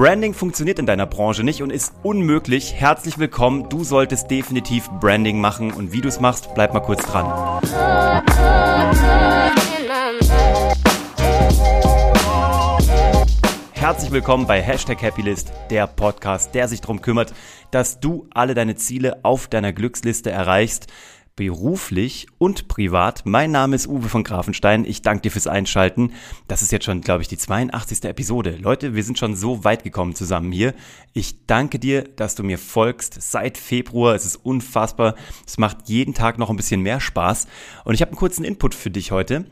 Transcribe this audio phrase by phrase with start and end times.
[0.00, 2.72] Branding funktioniert in deiner Branche nicht und ist unmöglich.
[2.72, 3.68] Herzlich willkommen.
[3.68, 7.60] Du solltest definitiv Branding machen und wie du es machst, bleib mal kurz dran.
[13.72, 17.34] Herzlich willkommen bei Hashtag Happylist, der Podcast, der sich darum kümmert,
[17.70, 20.86] dass du alle deine Ziele auf deiner Glücksliste erreichst
[21.36, 23.22] beruflich und privat.
[23.24, 24.84] Mein Name ist Uwe von Grafenstein.
[24.84, 26.12] Ich danke dir fürs Einschalten.
[26.48, 28.04] Das ist jetzt schon, glaube ich, die 82.
[28.04, 28.56] Episode.
[28.60, 30.74] Leute, wir sind schon so weit gekommen zusammen hier.
[31.12, 34.14] Ich danke dir, dass du mir folgst seit Februar.
[34.14, 35.14] Es ist unfassbar.
[35.46, 37.46] Es macht jeden Tag noch ein bisschen mehr Spaß.
[37.84, 39.46] Und ich habe einen kurzen Input für dich heute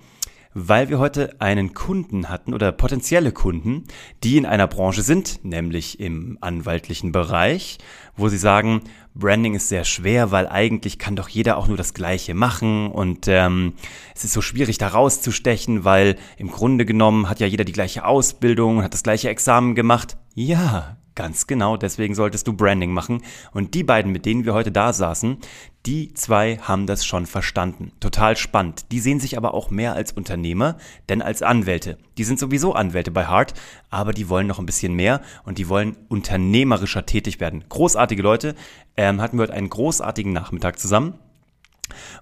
[0.66, 3.84] weil wir heute einen Kunden hatten oder potenzielle Kunden,
[4.24, 7.78] die in einer Branche sind, nämlich im anwaltlichen Bereich,
[8.16, 8.82] wo sie sagen,
[9.14, 13.26] Branding ist sehr schwer, weil eigentlich kann doch jeder auch nur das Gleiche machen und
[13.28, 13.74] ähm,
[14.14, 18.04] es ist so schwierig da rauszustechen, weil im Grunde genommen hat ja jeder die gleiche
[18.04, 20.16] Ausbildung, hat das gleiche Examen gemacht.
[20.34, 23.22] Ja, Ganz genau, deswegen solltest du Branding machen.
[23.50, 25.38] Und die beiden, mit denen wir heute da saßen,
[25.84, 27.90] die zwei haben das schon verstanden.
[27.98, 28.92] Total spannend.
[28.92, 30.76] Die sehen sich aber auch mehr als Unternehmer,
[31.08, 31.98] denn als Anwälte.
[32.18, 33.54] Die sind sowieso Anwälte bei Hart,
[33.90, 37.64] aber die wollen noch ein bisschen mehr und die wollen unternehmerischer tätig werden.
[37.68, 38.54] Großartige Leute.
[38.96, 41.18] Ähm, hatten wir heute einen großartigen Nachmittag zusammen.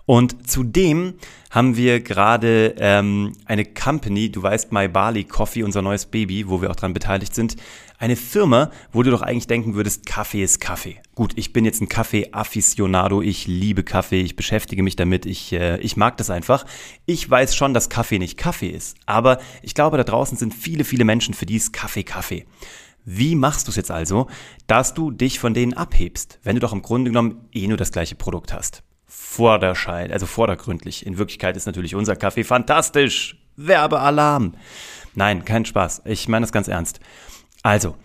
[0.04, 1.14] Und zudem
[1.50, 6.60] haben wir gerade ähm, eine Company, du weißt, My Bali Coffee, unser neues Baby, wo
[6.60, 7.56] wir auch dran beteiligt sind.
[7.98, 11.00] Eine Firma, wo du doch eigentlich denken würdest, Kaffee ist Kaffee.
[11.14, 15.78] Gut, ich bin jetzt ein Kaffee-Afficionado, ich liebe Kaffee, ich beschäftige mich damit, ich, äh,
[15.78, 16.66] ich mag das einfach.
[17.06, 20.84] Ich weiß schon, dass Kaffee nicht Kaffee ist, aber ich glaube, da draußen sind viele,
[20.84, 22.44] viele Menschen, für die ist Kaffee Kaffee.
[23.08, 24.26] Wie machst du es jetzt also,
[24.66, 27.92] dass du dich von denen abhebst, wenn du doch im Grunde genommen eh nur das
[27.92, 28.82] gleiche Produkt hast?
[29.06, 31.06] Vorderschein, also vordergründlich.
[31.06, 33.36] In Wirklichkeit ist natürlich unser Kaffee fantastisch.
[33.56, 34.54] Werbealarm.
[35.14, 36.02] Nein, kein Spaß.
[36.04, 37.00] Ich meine das ganz ernst.
[37.62, 37.96] Also,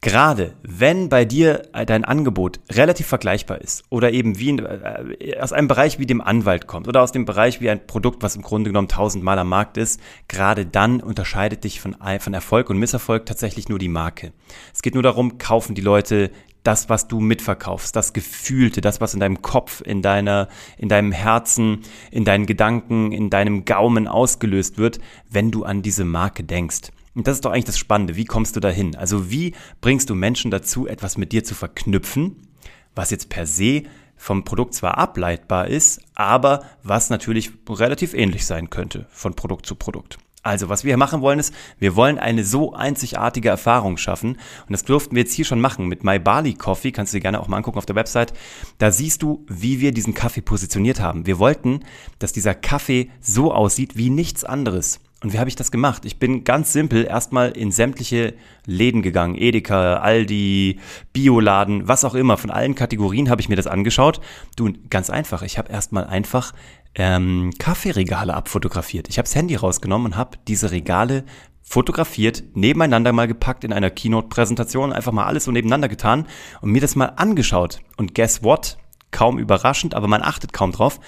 [0.00, 5.52] gerade wenn bei dir dein Angebot relativ vergleichbar ist oder eben wie in, äh, aus
[5.52, 8.42] einem Bereich wie dem Anwalt kommt oder aus dem Bereich wie ein Produkt, was im
[8.42, 13.26] Grunde genommen tausendmal am Markt ist, gerade dann unterscheidet dich von, von Erfolg und Misserfolg
[13.26, 14.32] tatsächlich nur die Marke.
[14.72, 16.30] Es geht nur darum, kaufen die Leute
[16.66, 21.12] das, was du mitverkaufst, das Gefühlte, das, was in deinem Kopf, in deiner, in deinem
[21.12, 24.98] Herzen, in deinen Gedanken, in deinem Gaumen ausgelöst wird,
[25.30, 26.90] wenn du an diese Marke denkst.
[27.14, 28.16] Und das ist doch eigentlich das Spannende.
[28.16, 28.94] Wie kommst du dahin?
[28.96, 32.48] Also wie bringst du Menschen dazu, etwas mit dir zu verknüpfen,
[32.94, 33.84] was jetzt per se
[34.16, 39.74] vom Produkt zwar ableitbar ist, aber was natürlich relativ ähnlich sein könnte von Produkt zu
[39.74, 40.18] Produkt.
[40.46, 44.38] Also, was wir hier machen wollen, ist, wir wollen eine so einzigartige Erfahrung schaffen.
[44.68, 46.92] Und das durften wir jetzt hier schon machen mit My Bali Coffee.
[46.92, 48.32] Kannst du dir gerne auch mal angucken auf der Website.
[48.78, 51.26] Da siehst du, wie wir diesen Kaffee positioniert haben.
[51.26, 51.80] Wir wollten,
[52.20, 55.00] dass dieser Kaffee so aussieht wie nichts anderes.
[55.22, 56.04] Und wie habe ich das gemacht?
[56.04, 58.34] Ich bin ganz simpel erstmal in sämtliche
[58.66, 59.34] Läden gegangen.
[59.34, 60.78] Edeka, Aldi,
[61.12, 62.36] Bioladen, was auch immer.
[62.36, 64.20] Von allen Kategorien habe ich mir das angeschaut.
[64.54, 65.42] Du, ganz einfach.
[65.42, 66.52] Ich habe erstmal einfach
[66.96, 69.08] ähm, Kaffeeregale abfotografiert.
[69.08, 71.24] Ich habe das Handy rausgenommen und habe diese Regale
[71.62, 76.26] fotografiert, nebeneinander mal gepackt in einer Keynote-Präsentation, einfach mal alles so nebeneinander getan
[76.60, 77.80] und mir das mal angeschaut.
[77.96, 78.78] Und guess what?
[79.10, 81.00] Kaum überraschend, aber man achtet kaum drauf.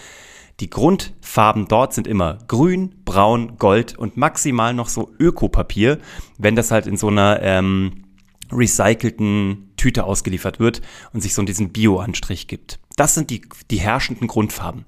[0.61, 5.99] Die Grundfarben dort sind immer grün, braun, gold und maximal noch so Ökopapier,
[6.37, 8.05] wenn das halt in so einer ähm,
[8.51, 10.83] recycelten Tüte ausgeliefert wird
[11.13, 12.81] und sich so diesen Bio-Anstrich gibt.
[12.97, 14.85] Das sind die, die herrschenden Grundfarben.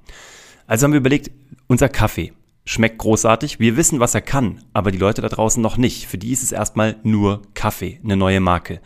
[0.71, 1.33] Also haben wir überlegt,
[1.67, 2.33] unser Kaffee
[2.65, 3.59] schmeckt großartig.
[3.59, 6.07] Wir wissen, was er kann, aber die Leute da draußen noch nicht.
[6.07, 8.81] Für die ist es erstmal nur Kaffee, eine neue Marke.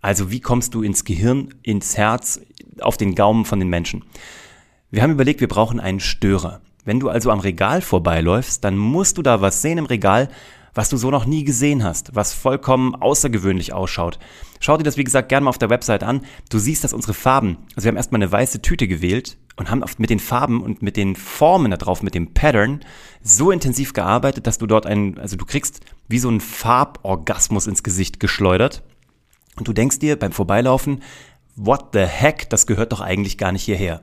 [0.00, 2.40] Also wie kommst du ins Gehirn, ins Herz,
[2.80, 4.04] auf den Gaumen von den Menschen?
[4.92, 6.60] Wir haben überlegt, wir brauchen einen Störer.
[6.84, 10.28] Wenn du also am Regal vorbeiläufst, dann musst du da was sehen im Regal,
[10.72, 14.20] was du so noch nie gesehen hast, was vollkommen außergewöhnlich ausschaut.
[14.60, 16.20] Schau dir das, wie gesagt, gerne mal auf der Website an.
[16.48, 19.84] Du siehst, dass unsere Farben, also wir haben erstmal eine weiße Tüte gewählt und haben
[19.98, 22.80] mit den Farben und mit den Formen da drauf, mit dem Pattern,
[23.22, 27.82] so intensiv gearbeitet, dass du dort einen, also du kriegst wie so einen Farborgasmus ins
[27.82, 28.82] Gesicht geschleudert.
[29.56, 31.02] Und du denkst dir beim Vorbeilaufen,
[31.54, 34.02] what the heck, das gehört doch eigentlich gar nicht hierher.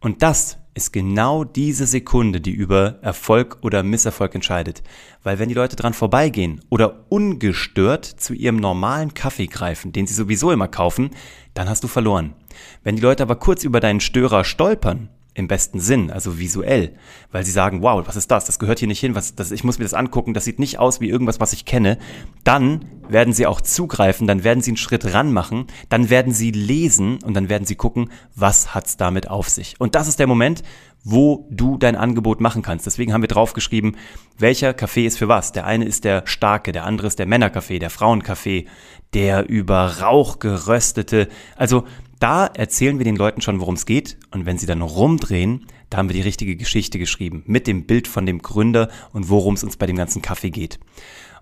[0.00, 4.82] Und das ist genau diese Sekunde, die über Erfolg oder Misserfolg entscheidet.
[5.22, 10.14] Weil wenn die Leute dran vorbeigehen oder ungestört zu ihrem normalen Kaffee greifen, den sie
[10.14, 11.10] sowieso immer kaufen,
[11.54, 12.34] dann hast du verloren.
[12.84, 16.94] Wenn die Leute aber kurz über deinen Störer stolpern, im besten Sinn, also visuell,
[17.30, 18.46] weil sie sagen, wow, was ist das?
[18.46, 20.78] Das gehört hier nicht hin, was, das, ich muss mir das angucken, das sieht nicht
[20.78, 21.98] aus wie irgendwas, was ich kenne.
[22.42, 26.52] Dann werden sie auch zugreifen, dann werden sie einen Schritt ran machen, dann werden sie
[26.52, 29.74] lesen und dann werden sie gucken, was hat's damit auf sich.
[29.78, 30.62] Und das ist der Moment,
[31.08, 32.84] wo du dein Angebot machen kannst.
[32.84, 33.96] Deswegen haben wir draufgeschrieben,
[34.38, 35.52] welcher Kaffee ist für was.
[35.52, 38.66] Der eine ist der starke, der andere ist der Männerkaffee, der Frauenkaffee,
[39.14, 41.28] der über Rauch geröstete.
[41.54, 41.84] Also
[42.18, 44.18] da erzählen wir den Leuten schon, worum es geht.
[44.32, 47.44] Und wenn sie dann rumdrehen, da haben wir die richtige Geschichte geschrieben.
[47.46, 50.80] Mit dem Bild von dem Gründer und worum es uns bei dem ganzen Kaffee geht.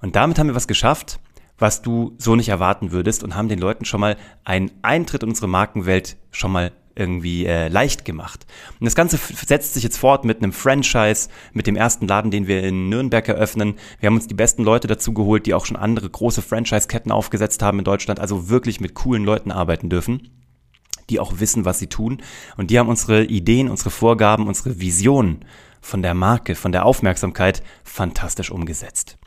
[0.02, 1.20] Und damit haben wir was geschafft,
[1.56, 5.30] was du so nicht erwarten würdest und haben den Leuten schon mal einen Eintritt in
[5.30, 8.46] unsere Markenwelt schon mal irgendwie äh, leicht gemacht.
[8.78, 12.46] Und das Ganze setzt sich jetzt fort mit einem Franchise, mit dem ersten Laden, den
[12.46, 13.74] wir in Nürnberg eröffnen.
[14.00, 17.62] Wir haben uns die besten Leute dazu geholt, die auch schon andere große Franchise-Ketten aufgesetzt
[17.62, 20.30] haben in Deutschland, also wirklich mit coolen Leuten arbeiten dürfen
[21.10, 22.22] die auch wissen, was sie tun.
[22.56, 25.44] Und die haben unsere Ideen, unsere Vorgaben, unsere Visionen
[25.80, 29.18] von der Marke, von der Aufmerksamkeit fantastisch umgesetzt.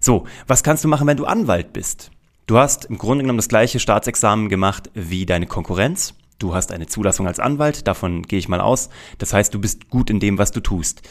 [0.00, 2.10] So, was kannst du machen, wenn du Anwalt bist?
[2.46, 6.14] Du hast im Grunde genommen das gleiche Staatsexamen gemacht wie deine Konkurrenz.
[6.38, 8.90] Du hast eine Zulassung als Anwalt, davon gehe ich mal aus.
[9.18, 11.02] Das heißt, du bist gut in dem, was du tust.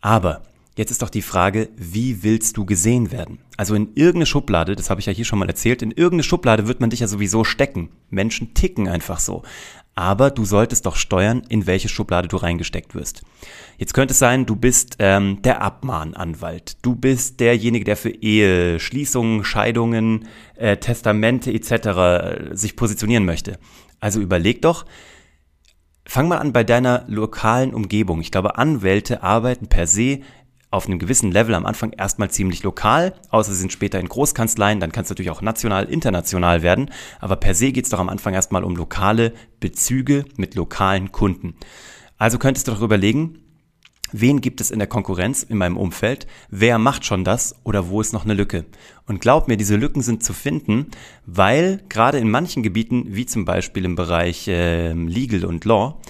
[0.00, 0.42] Aber
[0.76, 3.38] Jetzt ist doch die Frage, wie willst du gesehen werden?
[3.56, 6.66] Also in irgendeine Schublade, das habe ich ja hier schon mal erzählt, in irgendeine Schublade
[6.66, 7.90] wird man dich ja sowieso stecken.
[8.10, 9.44] Menschen ticken einfach so.
[9.94, 13.22] Aber du solltest doch steuern, in welche Schublade du reingesteckt wirst.
[13.78, 16.78] Jetzt könnte es sein, du bist ähm, der Abmahnanwalt.
[16.82, 20.26] Du bist derjenige, der für Ehe, Schließungen, Scheidungen,
[20.56, 21.70] äh, Testamente etc.
[21.70, 23.60] Äh, sich positionieren möchte.
[24.00, 24.84] Also überleg doch,
[26.06, 28.20] Fang mal an bei deiner lokalen Umgebung.
[28.20, 30.20] Ich glaube, Anwälte arbeiten per se
[30.70, 34.80] auf einem gewissen Level am Anfang erstmal ziemlich lokal, außer sie sind später in Großkanzleien,
[34.80, 38.08] dann kann es natürlich auch national, international werden, aber per se geht es doch am
[38.08, 41.54] Anfang erstmal um lokale Bezüge mit lokalen Kunden.
[42.18, 43.43] Also könntest du doch überlegen,
[44.12, 48.00] wen gibt es in der Konkurrenz in meinem Umfeld, wer macht schon das oder wo
[48.00, 48.64] ist noch eine Lücke.
[49.06, 50.86] Und glaub mir, diese Lücken sind zu finden,
[51.26, 56.00] weil gerade in manchen Gebieten, wie zum Beispiel im Bereich äh, Legal und Law,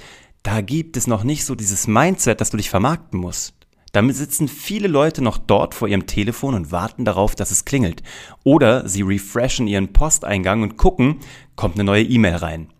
[0.42, 3.54] da gibt es noch nicht so dieses Mindset, dass du dich vermarkten musst.
[3.92, 8.02] Damit sitzen viele Leute noch dort vor ihrem Telefon und warten darauf, dass es klingelt.
[8.42, 11.20] Oder sie refreshen ihren Posteingang und gucken,
[11.54, 12.73] kommt eine neue E-Mail rein.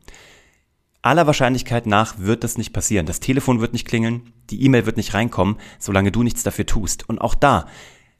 [1.05, 3.05] Aller Wahrscheinlichkeit nach wird das nicht passieren.
[3.05, 7.07] Das Telefon wird nicht klingeln, die E-Mail wird nicht reinkommen, solange du nichts dafür tust.
[7.07, 7.67] Und auch da,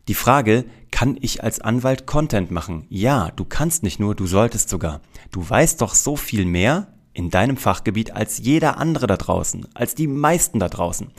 [0.07, 2.85] die Frage, kann ich als Anwalt Content machen?
[2.91, 5.01] Ja, du kannst nicht nur, du solltest sogar.
[5.31, 9.95] Du weißt doch so viel mehr in deinem Fachgebiet als jeder andere da draußen, als
[9.95, 11.11] die meisten da draußen.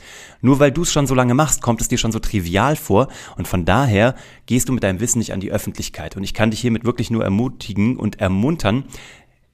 [0.41, 3.07] Nur weil du es schon so lange machst, kommt es dir schon so trivial vor
[3.37, 4.13] und von daher
[4.45, 6.15] gehst du mit deinem Wissen nicht an die Öffentlichkeit.
[6.15, 8.83] Und ich kann dich hiermit wirklich nur ermutigen und ermuntern,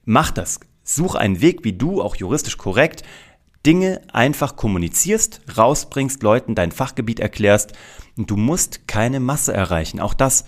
[0.04, 0.60] mach das.
[0.84, 3.02] Such einen Weg, wie du, auch juristisch korrekt,
[3.64, 7.72] Dinge einfach kommunizierst, rausbringst, Leuten dein Fachgebiet erklärst
[8.16, 10.00] und du musst keine Masse erreichen.
[10.00, 10.44] Auch das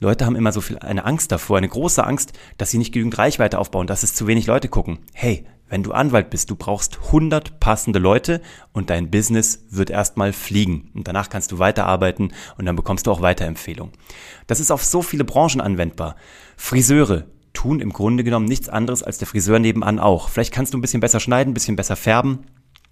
[0.00, 3.18] Leute haben immer so viel eine Angst davor, eine große Angst, dass sie nicht genügend
[3.18, 4.98] Reichweite aufbauen, dass es zu wenig Leute gucken.
[5.12, 8.40] Hey, wenn du Anwalt bist, du brauchst 100 passende Leute
[8.72, 10.90] und dein Business wird erstmal fliegen.
[10.94, 13.92] Und danach kannst du weiterarbeiten und dann bekommst du auch Weiterempfehlungen.
[14.46, 16.16] Das ist auf so viele Branchen anwendbar.
[16.56, 17.26] Friseure
[17.58, 20.28] tun im Grunde genommen nichts anderes als der Friseur nebenan auch.
[20.28, 22.44] Vielleicht kannst du ein bisschen besser schneiden, ein bisschen besser färben,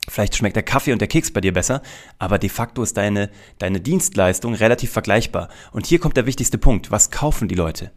[0.09, 1.83] Vielleicht schmeckt der Kaffee und der Keks bei dir besser,
[2.21, 3.29] aber de facto ist deine,
[3.59, 5.49] deine Dienstleistung relativ vergleichbar.
[5.73, 6.93] Und hier kommt der wichtigste Punkt.
[6.93, 7.91] Was kaufen die Leute?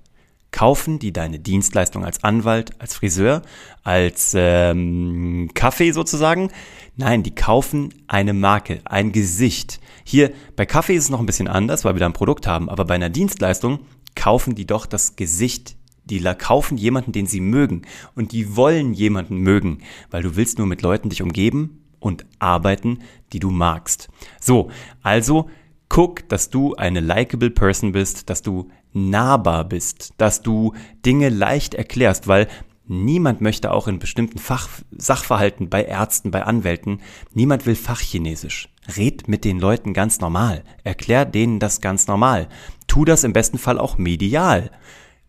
[0.50, 3.44] Kaufen die deine Dienstleistung als Anwalt, als Friseur,
[3.83, 6.50] als ähm, Kaffee sozusagen?
[6.95, 9.80] Nein, die kaufen eine Marke, ein Gesicht.
[10.04, 12.69] Hier bei Kaffee ist es noch ein bisschen anders, weil wir da ein Produkt haben,
[12.69, 13.81] aber bei einer Dienstleistung
[14.16, 15.75] kaufen die doch das Gesicht
[16.09, 17.83] die kaufen jemanden, den sie mögen.
[18.15, 19.80] Und die wollen jemanden mögen,
[20.11, 22.99] weil du willst nur mit Leuten dich umgeben, und arbeiten,
[23.33, 24.09] die du magst.
[24.39, 24.69] So,
[25.04, 25.49] also
[25.89, 30.73] guck, dass du eine likable Person bist, dass du nahbar bist, dass du
[31.06, 32.47] Dinge leicht erklärst, weil
[32.87, 37.01] niemand möchte auch in bestimmten Fach Sachverhalten bei Ärzten, bei Anwälten,
[37.33, 38.69] niemand will Fachchinesisch.
[38.97, 40.63] Red mit den Leuten ganz normal.
[40.83, 42.47] Erklär denen das ganz normal.
[42.87, 44.71] Tu das im besten Fall auch medial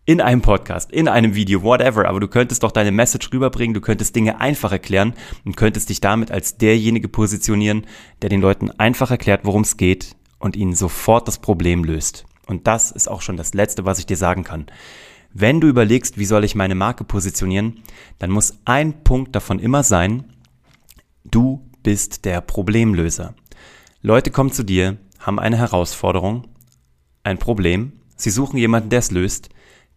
[0.05, 3.81] in einem Podcast, in einem Video, whatever, aber du könntest doch deine Message rüberbringen, du
[3.81, 5.13] könntest Dinge einfach erklären
[5.45, 7.85] und könntest dich damit als derjenige positionieren,
[8.21, 12.25] der den Leuten einfach erklärt, worum es geht und ihnen sofort das Problem löst.
[12.47, 14.65] Und das ist auch schon das Letzte, was ich dir sagen kann.
[15.33, 17.81] Wenn du überlegst, wie soll ich meine Marke positionieren,
[18.19, 20.25] dann muss ein Punkt davon immer sein,
[21.23, 23.35] du bist der Problemlöser.
[24.01, 26.47] Leute kommen zu dir, haben eine Herausforderung,
[27.23, 29.49] ein Problem, sie suchen jemanden, der es löst,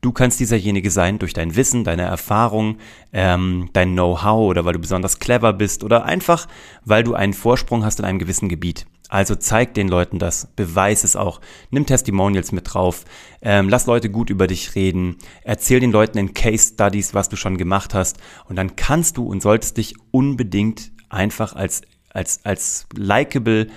[0.04, 2.76] Du kannst dieserjenige sein durch dein Wissen, deine Erfahrung,
[3.14, 6.46] ähm, dein Know-how oder weil du besonders clever bist oder einfach,
[6.84, 8.84] weil du einen Vorsprung hast in einem gewissen Gebiet.
[9.08, 13.06] Also zeig den Leuten das, beweis es auch, nimm Testimonials mit drauf,
[13.40, 17.36] ähm, lass Leute gut über dich reden, erzähl den Leuten in Case Studies, was du
[17.36, 18.18] schon gemacht hast.
[18.46, 21.80] Und dann kannst du und solltest dich unbedingt einfach als
[22.10, 23.68] als als likable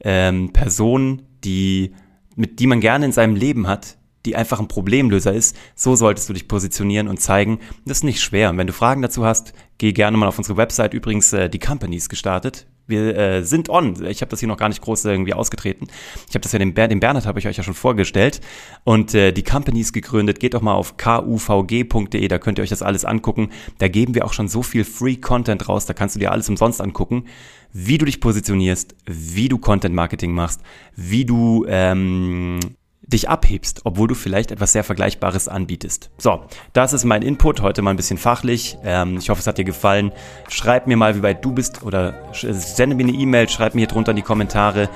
[0.00, 1.92] ähm, Person, die
[2.36, 6.28] mit die man gerne in seinem Leben hat, die einfach ein Problemlöser ist, so solltest
[6.28, 7.60] du dich positionieren und zeigen.
[7.84, 8.50] Das ist nicht schwer.
[8.50, 10.94] Und wenn du Fragen dazu hast, geh gerne mal auf unsere Website.
[10.94, 12.66] Übrigens, äh, die Company ist gestartet.
[12.86, 14.04] Wir äh, sind on.
[14.04, 15.86] Ich habe das hier noch gar nicht groß irgendwie ausgetreten.
[16.28, 18.40] Ich habe das ja dem, Ber dem Bernhard habe ich euch ja schon vorgestellt.
[18.84, 20.38] Und äh, die Company ist gegründet.
[20.38, 23.50] Geht doch mal auf kuvg.de, da könnt ihr euch das alles angucken.
[23.78, 25.86] Da geben wir auch schon so viel Free Content raus.
[25.86, 27.24] Da kannst du dir alles umsonst angucken,
[27.72, 30.60] wie du dich positionierst, wie du Content Marketing machst,
[30.94, 32.60] wie du ähm,
[33.06, 36.10] dich abhebst, obwohl du vielleicht etwas sehr Vergleichbares anbietest.
[36.18, 36.42] So,
[36.72, 38.78] das ist mein Input, heute mal ein bisschen fachlich.
[38.84, 40.12] Ähm, ich hoffe, es hat dir gefallen.
[40.48, 43.88] Schreib mir mal, wie weit du bist oder sende mir eine E-Mail, schreib mir hier
[43.88, 44.88] drunter in die Kommentare,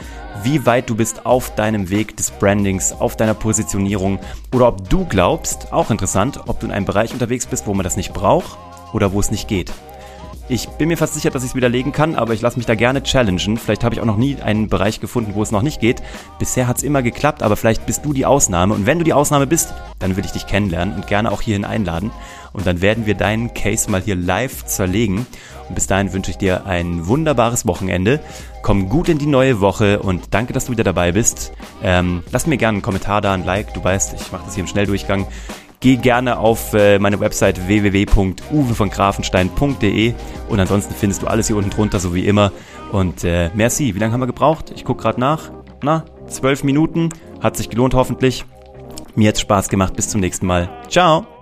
[0.42, 4.18] wie weit du bist auf deinem Weg des Brandings, auf deiner Positionierung
[4.54, 7.84] oder ob du glaubst, auch interessant, ob du in einem Bereich unterwegs bist, wo man
[7.84, 8.56] das nicht braucht
[8.92, 9.72] oder wo es nicht geht.
[10.50, 12.74] Ich bin mir fast sicher, dass ich es widerlegen kann, aber ich lasse mich da
[12.74, 13.58] gerne challengen.
[13.58, 16.02] Vielleicht habe ich auch noch nie einen Bereich gefunden, wo es noch nicht geht.
[16.38, 18.72] Bisher hat es immer geklappt, aber vielleicht bist du die Ausnahme.
[18.72, 21.66] Und wenn du die Ausnahme bist, dann will ich dich kennenlernen und gerne auch hierhin
[21.66, 22.10] einladen.
[22.54, 25.26] Und dann werden wir deinen Case mal hier live zerlegen.
[25.68, 28.18] Und bis dahin wünsche ich dir ein wunderbares Wochenende.
[28.62, 31.52] Komm gut in die neue Woche und danke, dass du wieder dabei bist.
[31.82, 33.74] Ähm, lass mir gerne einen Kommentar da, ein Like.
[33.74, 35.26] Du weißt, ich mache das hier im Schnelldurchgang.
[35.80, 40.14] Geh gerne auf äh, meine Website www.uwevongrafenstein.de
[40.49, 42.50] und ansonsten findest du alles hier unten drunter, so wie immer.
[42.90, 44.73] Und äh, merci, wie lange haben wir gebraucht?
[44.75, 45.52] Ich gucke gerade nach.
[45.82, 47.11] Na, zwölf Minuten.
[47.40, 48.44] Hat sich gelohnt hoffentlich.
[49.14, 49.94] Mir hat's Spaß gemacht.
[49.94, 50.68] Bis zum nächsten Mal.
[50.88, 51.38] Ciao.